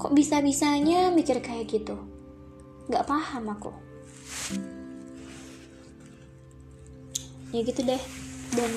Kok 0.00 0.12
bisa-bisanya 0.12 1.14
mikir 1.14 1.40
kayak 1.40 1.70
gitu? 1.70 1.96
Gak 2.90 3.06
paham 3.08 3.48
aku. 3.48 3.72
Ya 7.54 7.60
gitu 7.62 7.80
deh. 7.86 8.02
Dan 8.54 8.70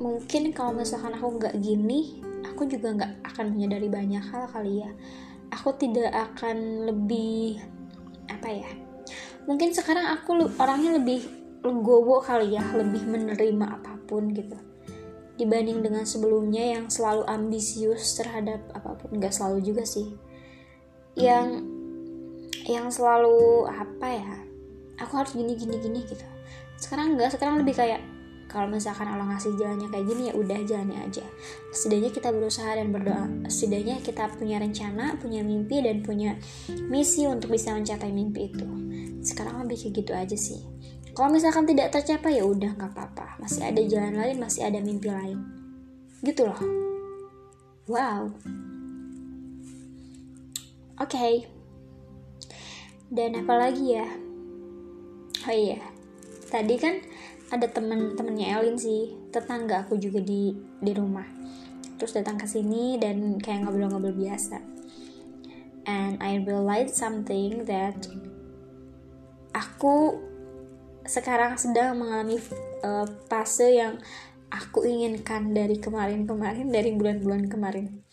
mungkin 0.00 0.50
kalau 0.56 0.72
misalkan 0.72 1.12
aku 1.12 1.36
nggak 1.36 1.60
gini 1.60 2.24
aku 2.48 2.64
juga 2.64 2.96
nggak 2.96 3.12
akan 3.30 3.52
menyadari 3.52 3.86
banyak 3.92 4.24
hal 4.32 4.48
kali 4.48 4.82
ya. 4.82 4.90
Aku 5.50 5.74
tidak 5.76 6.14
akan 6.14 6.88
lebih 6.88 7.58
apa 8.30 8.48
ya 8.48 8.70
mungkin 9.50 9.74
sekarang 9.74 10.06
aku 10.14 10.46
orangnya 10.62 10.94
lebih 11.00 11.26
legowo 11.60 12.22
kali 12.22 12.56
ya 12.56 12.64
lebih 12.72 13.04
menerima 13.04 13.66
apa 13.80 13.98
pun 14.08 14.32
gitu. 14.32 14.56
Dibanding 15.34 15.80
dengan 15.80 16.04
sebelumnya 16.04 16.78
yang 16.78 16.92
selalu 16.92 17.24
ambisius 17.24 18.16
terhadap 18.16 18.60
apa 18.76 18.96
pun 18.96 19.16
nggak 19.16 19.32
selalu 19.32 19.64
juga 19.64 19.84
sih. 19.84 20.12
Yang 21.16 21.64
yang 22.68 22.86
selalu 22.92 23.66
apa 23.66 24.08
ya 24.08 24.34
aku 25.00 25.12
harus 25.16 25.32
gini 25.32 25.56
gini 25.56 25.80
gini 25.80 26.04
gitu. 26.04 26.24
Sekarang 26.76 27.16
enggak 27.16 27.34
sekarang 27.36 27.60
lebih 27.60 27.76
kayak 27.76 28.00
kalau 28.50 28.66
misalkan 28.66 29.06
Allah 29.06 29.30
ngasih 29.30 29.54
jalannya 29.54 29.86
kayak 29.94 30.10
gini 30.10 30.22
ya 30.26 30.34
udah 30.34 30.58
jalannya 30.66 30.98
aja. 31.06 31.22
Setidaknya 31.70 32.10
kita 32.10 32.34
berusaha 32.34 32.66
dan 32.74 32.90
berdoa. 32.90 33.30
Setidaknya 33.46 34.02
kita 34.02 34.26
punya 34.34 34.58
rencana 34.58 35.14
punya 35.22 35.46
mimpi 35.46 35.78
dan 35.78 36.02
punya 36.02 36.34
misi 36.90 37.30
untuk 37.30 37.54
bisa 37.54 37.70
mencapai 37.70 38.10
mimpi 38.10 38.50
itu. 38.50 38.66
Sekarang 39.22 39.62
lebih 39.62 39.78
kayak 39.78 39.94
gitu 40.02 40.12
aja 40.18 40.34
sih. 40.34 40.66
Kalau 41.14 41.30
misalkan 41.30 41.62
tidak 41.62 41.94
tercapai 41.94 42.42
ya 42.42 42.44
udah 42.44 42.74
nggak 42.74 42.90
apa-apa. 42.90 43.38
Masih 43.38 43.70
ada 43.70 43.78
jalan 43.86 44.18
lain 44.18 44.36
masih 44.42 44.66
ada 44.66 44.82
mimpi 44.82 45.06
lain. 45.06 45.38
Gitu 46.26 46.42
loh. 46.42 46.58
Wow. 47.86 48.34
Oke. 50.98 51.16
Okay. 51.16 51.34
dan 53.10 53.34
apalagi 53.42 53.98
ya? 53.98 54.06
Oh 55.46 55.54
iya. 55.54 55.82
Tadi 56.46 56.74
kan 56.78 57.02
ada 57.50 57.66
temen-temennya 57.66 58.58
Elin 58.58 58.78
sih. 58.78 59.10
Tetangga 59.34 59.86
aku 59.86 59.98
juga 59.98 60.22
di 60.22 60.54
di 60.78 60.92
rumah. 60.94 61.26
Terus 61.98 62.16
datang 62.16 62.38
ke 62.38 62.46
sini 62.46 62.96
dan 62.96 63.36
kayak 63.42 63.66
ngobrol-ngobrol 63.66 64.14
biasa. 64.14 64.62
And 65.84 66.22
I 66.22 66.38
realized 66.40 66.94
something 66.94 67.66
that 67.66 68.06
aku 69.50 70.22
sekarang 71.02 71.58
sedang 71.58 71.98
mengalami 71.98 72.38
uh, 72.86 73.08
fase 73.26 73.74
yang 73.74 73.98
aku 74.48 74.86
inginkan 74.86 75.50
dari 75.50 75.82
kemarin-kemarin 75.82 76.70
dari 76.70 76.94
bulan-bulan 76.94 77.50
kemarin. 77.50 78.06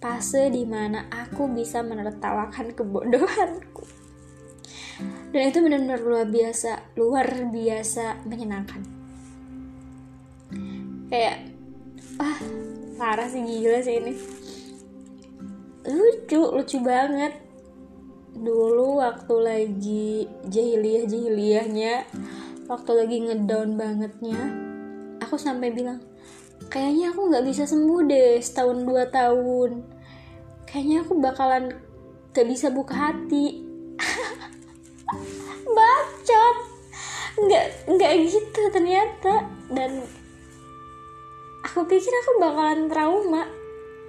Fase 0.00 0.48
di 0.48 0.64
mana 0.64 1.12
aku 1.12 1.52
bisa 1.52 1.84
menertawakan 1.84 2.72
kebodohanku 2.72 3.99
dan 5.30 5.42
itu 5.46 5.58
benar-benar 5.62 6.00
luar 6.02 6.26
biasa 6.26 6.70
luar 6.98 7.26
biasa 7.50 8.26
menyenangkan. 8.26 8.82
Kayak 11.06 11.36
ah 12.18 12.38
parah 12.98 13.28
sih 13.30 13.42
gila 13.42 13.78
sih 13.82 13.96
ini. 13.98 14.12
Lucu 15.86 16.40
lucu 16.50 16.78
banget. 16.82 17.38
Dulu 18.30 19.02
waktu 19.02 19.34
lagi 19.42 20.26
jahiliyah 20.46 21.04
jahiliyahnya 21.06 21.94
waktu 22.70 22.90
lagi 22.94 23.16
ngedown 23.26 23.74
bangetnya 23.74 24.38
aku 25.18 25.34
sampai 25.34 25.74
bilang 25.74 25.98
kayaknya 26.70 27.10
aku 27.10 27.26
nggak 27.26 27.42
bisa 27.42 27.66
sembuh 27.66 28.00
deh 28.06 28.38
setahun 28.42 28.78
dua 28.82 29.06
tahun. 29.10 29.82
Kayaknya 30.70 30.98
aku 31.02 31.12
bakalan 31.18 31.64
gak 32.30 32.46
bisa 32.46 32.70
buka 32.70 32.94
hati 32.94 33.69
bacot. 35.74 36.56
Nggak 37.40 37.64
nggak 37.88 38.12
gitu 38.26 38.62
ternyata. 38.74 39.46
Dan 39.70 40.02
aku 41.64 41.86
pikir 41.86 42.12
aku 42.24 42.30
bakalan 42.42 42.90
trauma. 42.90 43.42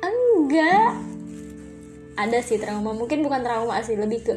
Enggak. 0.01 0.97
Ada 2.17 2.39
sih 2.43 2.57
trauma. 2.57 2.91
Mungkin 2.93 3.21
bukan 3.23 3.41
trauma 3.45 3.79
sih 3.85 3.95
lebih 3.95 4.19
ke 4.25 4.33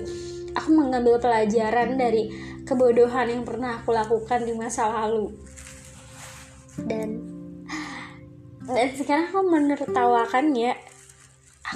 aku 0.55 0.71
mengambil 0.71 1.19
pelajaran 1.19 1.99
dari 1.99 2.31
kebodohan 2.63 3.29
yang 3.29 3.43
pernah 3.43 3.83
aku 3.83 3.91
lakukan 3.91 4.47
di 4.47 4.55
masa 4.55 4.89
lalu. 4.89 5.35
Dan 6.79 7.35
dan 8.65 8.89
sekarang 8.97 9.29
aku 9.29 9.43
menertawakannya. 9.45 10.73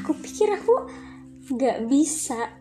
Aku 0.01 0.17
pikir 0.17 0.49
aku 0.55 0.89
nggak 1.53 1.85
bisa 1.89 2.58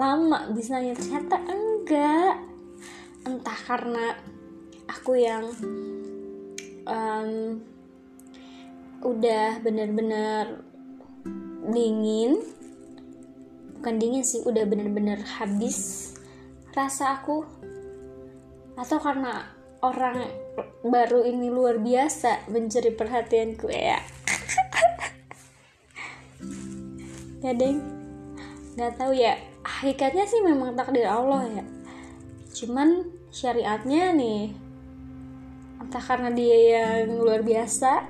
lama 0.00 0.48
bisanya 0.56 0.96
ternyata 0.96 1.36
enggak. 1.44 2.40
Entah 3.28 3.58
karena 3.68 4.16
aku 4.88 5.12
yang 5.20 5.52
um, 6.88 7.60
udah 9.04 9.60
bener-bener 9.60 10.64
dingin. 11.68 12.40
Bukan 13.76 13.96
dingin 14.00 14.24
sih 14.24 14.40
udah 14.40 14.64
bener-bener 14.64 15.20
habis 15.36 16.12
rasa 16.72 17.20
aku. 17.20 17.44
Atau 18.80 18.96
karena 19.04 19.52
orang 19.84 20.24
baru 20.80 21.28
ini 21.28 21.52
luar 21.52 21.76
biasa 21.76 22.48
mencuri 22.48 22.96
perhatianku 22.96 23.68
ya. 23.68 24.00
Ya 27.40 27.56
deng 27.56 27.80
nggak 28.76 29.00
tahu 29.00 29.12
ya 29.16 29.49
hakikatnya 29.78 30.24
sih 30.26 30.42
memang 30.42 30.74
takdir 30.74 31.06
Allah 31.06 31.46
ya. 31.46 31.64
Cuman 32.50 33.06
syariatnya 33.30 34.10
nih 34.16 34.50
entah 35.78 36.02
karena 36.02 36.34
dia 36.34 36.58
yang 36.76 37.22
luar 37.22 37.46
biasa 37.46 38.04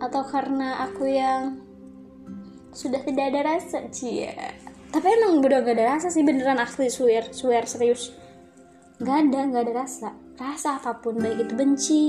atau 0.00 0.22
karena 0.24 0.88
aku 0.88 1.04
yang 1.06 1.60
sudah 2.74 3.00
tidak 3.06 3.30
ada 3.30 3.40
rasa 3.54 3.86
cia 3.94 4.64
tapi 4.94 5.10
emang 5.10 5.42
udah 5.42 5.58
gak 5.66 5.74
ada 5.74 5.98
rasa 5.98 6.06
sih 6.06 6.22
beneran 6.22 6.62
asli 6.62 6.86
swear 6.86 7.34
swear 7.34 7.66
serius. 7.66 8.14
Gak 9.02 9.26
ada 9.26 9.50
gak 9.50 9.62
ada 9.66 9.74
rasa. 9.82 10.14
Rasa 10.38 10.78
apa 10.78 11.02
pun 11.02 11.18
baik 11.18 11.50
itu 11.50 11.52
benci 11.58 12.02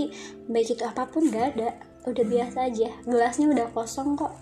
baik 0.46 0.78
itu 0.78 0.86
apa 0.86 1.10
pun 1.10 1.26
gak 1.34 1.58
ada. 1.58 1.74
Udah 2.06 2.22
biasa 2.22 2.70
aja 2.70 2.94
gelasnya 3.10 3.50
udah 3.58 3.74
kosong 3.74 4.14
kok 4.14 4.38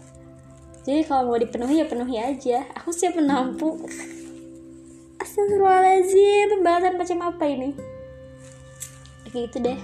jadi 0.83 1.07
kalau 1.07 1.31
mau 1.31 1.39
dipenuhi 1.39 1.79
ya 1.79 1.87
penuhi 1.87 2.19
aja. 2.19 2.67
Aku 2.75 2.91
siap 2.91 3.15
menampung. 3.15 3.87
Astagfirullahaladzim 5.23 6.59
pembahasan 6.59 6.99
macam 6.99 7.19
apa 7.23 7.43
ini? 7.47 7.71
Kayak 9.23 9.47
gitu 9.47 9.57
deh. 9.63 9.79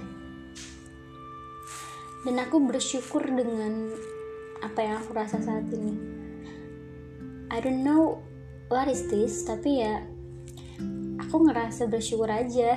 Dan 2.28 2.36
aku 2.44 2.60
bersyukur 2.60 3.24
dengan 3.24 3.96
apa 4.60 4.80
yang 4.84 5.00
aku 5.00 5.16
rasa 5.16 5.40
saat 5.40 5.72
ini. 5.72 5.96
I 7.48 7.64
don't 7.64 7.82
know 7.82 8.20
what 8.68 8.92
is 8.92 9.08
this 9.08 9.48
tapi 9.48 9.80
ya 9.80 10.04
aku 11.24 11.48
ngerasa 11.48 11.88
bersyukur 11.88 12.28
aja. 12.28 12.76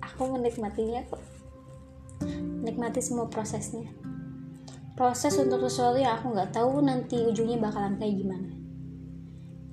Aku 0.00 0.32
menikmatinya 0.32 1.04
kok. 1.12 1.20
Nikmati 2.64 3.04
semua 3.04 3.28
prosesnya 3.28 4.03
proses 4.94 5.34
untuk 5.42 5.58
sesuatu 5.66 5.98
yang 5.98 6.14
aku 6.18 6.30
nggak 6.30 6.54
tahu 6.54 6.78
nanti 6.78 7.18
ujungnya 7.18 7.58
bakalan 7.58 7.98
kayak 7.98 8.14
gimana. 8.14 8.50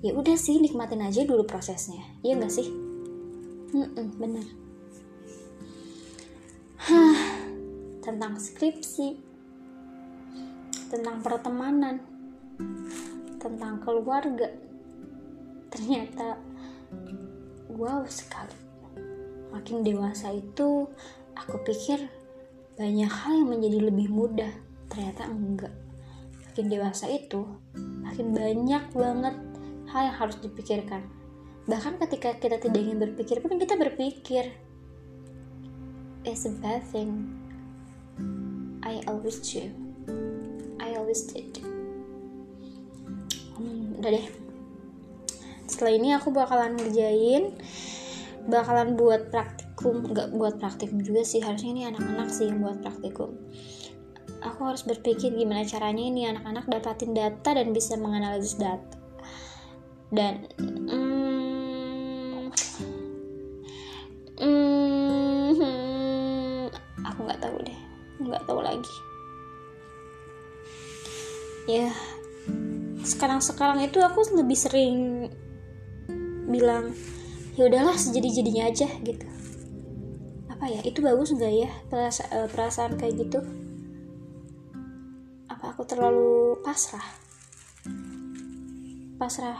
Ya 0.01 0.17
udah 0.17 0.33
sih 0.33 0.57
nikmatin 0.57 1.05
aja 1.05 1.21
dulu 1.21 1.45
prosesnya. 1.45 2.01
Iya 2.25 2.41
nggak 2.41 2.53
sih? 2.53 2.67
Mm-mm, 3.71 4.07
bener. 4.17 4.47
Hah, 6.81 7.21
tentang 8.01 8.41
skripsi 8.41 9.29
tentang 10.89 11.21
pertemanan 11.21 12.01
tentang 13.37 13.77
keluarga. 13.85 14.49
Ternyata 15.69 16.35
wow 17.69 18.03
sekali 18.09 18.57
makin 19.53 19.85
dewasa 19.85 20.33
itu 20.33 20.89
aku 21.37 21.55
pikir 21.61 22.09
banyak 22.75 23.07
hal 23.07 23.45
yang 23.45 23.49
menjadi 23.53 23.79
lebih 23.87 24.09
mudah 24.09 24.70
ternyata 24.91 25.23
enggak. 25.31 25.71
Makin 26.51 26.67
dewasa 26.67 27.07
itu 27.07 27.47
makin 28.03 28.35
banyak 28.35 28.83
banget 28.91 29.35
hal 29.87 30.01
yang 30.11 30.17
harus 30.19 30.37
dipikirkan. 30.43 31.07
Bahkan 31.63 31.95
ketika 32.03 32.35
kita 32.35 32.59
tidak 32.59 32.75
ingin 32.75 32.99
berpikir 32.99 33.39
pun 33.39 33.55
kita 33.55 33.79
berpikir 33.79 34.51
it's 36.27 36.43
a 36.43 36.51
bad 36.59 36.83
thing. 36.91 37.31
I 38.83 38.99
always 39.07 39.39
do. 39.39 39.71
I 40.83 40.99
always 40.99 41.23
did. 41.31 41.63
Hmm, 43.55 43.95
udah 43.95 44.11
deh. 44.11 44.27
Setelah 45.71 45.93
ini 45.95 46.11
aku 46.11 46.35
bakalan 46.35 46.75
ngerjain 46.75 47.55
bakalan 48.51 48.99
buat 48.99 49.31
praktikum. 49.31 50.11
Nggak 50.11 50.35
buat 50.35 50.59
praktikum 50.59 50.99
juga 50.99 51.23
sih 51.23 51.39
harusnya 51.39 51.71
ini 51.71 51.81
anak-anak 51.87 52.27
sih 52.27 52.51
yang 52.51 52.59
buat 52.59 52.83
praktikum 52.83 53.39
aku 54.41 54.73
harus 54.73 54.81
berpikir 54.81 55.37
gimana 55.37 55.61
caranya 55.63 56.01
ini 56.01 56.25
anak-anak 56.25 56.65
dapatin 56.65 57.13
data 57.13 57.53
dan 57.53 57.69
bisa 57.71 57.93
menganalisis 57.95 58.57
data. 58.57 58.97
Dan 60.11 60.43
hmm, 60.59 62.51
hmm, 64.41 66.67
aku 67.05 67.19
nggak 67.23 67.39
tahu 67.39 67.57
deh. 67.63 67.79
Nggak 68.19 68.43
tahu 68.49 68.59
lagi. 68.65 68.95
Ya 71.69 71.93
sekarang-sekarang 73.01 73.81
itu 73.85 74.01
aku 74.01 74.21
lebih 74.37 74.57
sering 74.57 75.29
bilang 76.49 76.93
ya 77.55 77.69
udahlah 77.69 77.95
sejadi 77.95 78.41
jadinya 78.41 78.67
aja 78.67 78.89
gitu. 79.05 79.25
Apa 80.49 80.65
ya 80.67 80.81
itu 80.81 80.99
bagus 81.01 81.33
nggak 81.33 81.53
ya 81.53 81.69
perasaan, 81.89 82.49
perasaan 82.49 82.97
kayak 82.97 83.25
gitu 83.25 83.39
aku 85.81 85.97
terlalu 85.97 86.61
pasrah. 86.61 87.09
Pasrah 89.17 89.57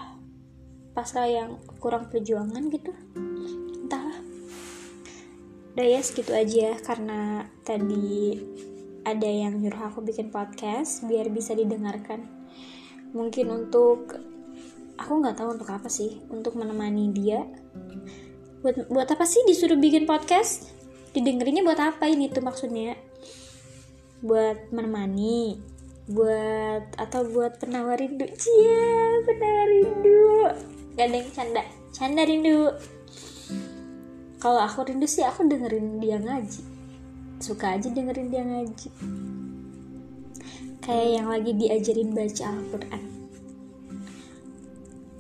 pasrah 0.93 1.25
yang 1.25 1.57
kurang 1.81 2.13
perjuangan 2.13 2.61
gitu. 2.69 2.93
Entahlah. 3.81 4.21
Udah 5.73 5.81
ya 5.81 5.97
segitu 6.05 6.29
aja. 6.37 6.77
Karena 6.77 7.49
tadi 7.65 8.37
ada 9.01 9.25
yang 9.25 9.65
nyuruh 9.65 9.89
aku 9.89 10.05
bikin 10.05 10.29
podcast 10.29 11.09
biar 11.09 11.33
bisa 11.33 11.57
didengarkan. 11.57 12.21
Mungkin 13.17 13.49
untuk 13.49 14.13
aku 15.01 15.11
nggak 15.25 15.41
tahu 15.41 15.57
untuk 15.57 15.73
apa 15.73 15.89
sih 15.89 16.21
untuk 16.29 16.53
menemani 16.53 17.09
dia. 17.17 17.49
Buat 18.61 18.93
buat 18.93 19.09
apa 19.09 19.25
sih 19.25 19.41
disuruh 19.49 19.81
bikin 19.81 20.05
podcast? 20.05 20.69
Didengerinnya 21.17 21.65
buat 21.65 21.81
apa 21.81 22.05
ini 22.05 22.29
tuh 22.29 22.45
maksudnya? 22.45 22.93
Buat 24.21 24.69
menemani 24.69 25.70
buat 26.11 26.95
atau 26.99 27.21
buat 27.31 27.57
penawar 27.57 27.99
rindu. 27.99 28.27
Cia 28.35 29.23
penawar 29.25 29.67
rindu. 29.67 30.23
Yang 30.99 31.31
canda 31.33 31.63
canda 31.95 32.23
rindu. 32.27 32.71
Kalau 34.41 34.61
aku 34.61 34.87
rindu 34.91 35.07
sih 35.07 35.23
aku 35.23 35.47
dengerin 35.47 36.03
dia 36.03 36.19
ngaji. 36.19 36.61
Suka 37.41 37.79
aja 37.79 37.89
dengerin 37.89 38.27
dia 38.29 38.43
ngaji. 38.45 38.89
Kayak 40.81 41.09
yang 41.21 41.27
lagi 41.29 41.51
diajarin 41.55 42.09
baca 42.13 42.45
Al-Quran. 42.49 43.03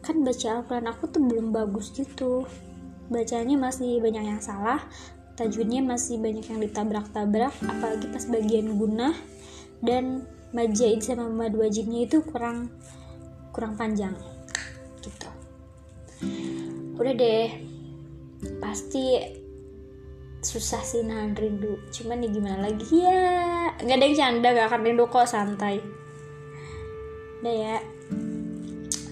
Kan 0.01 0.15
baca 0.25 0.47
Al-Quran 0.57 0.87
aku 0.89 1.03
tuh 1.09 1.21
belum 1.21 1.53
bagus 1.53 1.93
gitu. 1.93 2.45
Bacanya 3.11 3.57
masih 3.59 4.01
banyak 4.01 4.23
yang 4.25 4.41
salah 4.41 4.81
tajwidnya 5.41 5.81
masih 5.81 6.21
banyak 6.21 6.45
yang 6.45 6.59
ditabrak-tabrak 6.61 7.49
apalagi 7.65 8.05
pas 8.13 8.25
bagian 8.29 8.77
gunah 8.77 9.15
dan 9.81 10.29
majaid 10.51 10.99
sama 10.99 11.31
mad 11.31 11.55
wajibnya 11.55 12.07
itu 12.07 12.23
kurang 12.23 12.71
kurang 13.51 13.75
panjang 13.75 14.15
gitu. 15.03 15.29
Udah 16.99 17.13
deh 17.15 17.49
pasti 18.59 19.19
susah 20.41 20.81
sih 20.81 21.05
nahan 21.05 21.37
rindu. 21.37 21.77
Cuman 21.93 22.21
nih 22.21 22.31
gimana 22.33 22.57
lagi? 22.69 22.85
Ya 22.91 23.71
nggak 23.79 23.97
ada 23.97 24.05
yang 24.05 24.17
canda 24.17 24.47
gak 24.53 24.67
akan 24.69 24.81
rindu 24.85 25.05
kok 25.07 25.29
santai. 25.29 25.79
Udah 27.41 27.55
ya. 27.55 27.77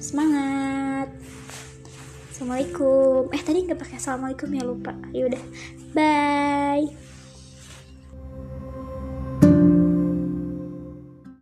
Semangat. 0.02 1.10
Assalamualaikum. 2.34 3.30
Eh 3.36 3.42
tadi 3.42 3.68
nggak 3.68 3.80
pakai 3.80 3.98
assalamualaikum 3.98 4.50
ya 4.54 4.64
lupa. 4.66 4.94
Yaudah. 5.14 5.44
Bye 5.94 7.09